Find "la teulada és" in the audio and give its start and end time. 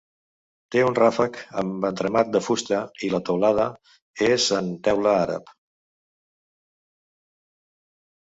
3.15-4.47